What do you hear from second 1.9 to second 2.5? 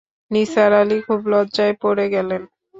গেলেন।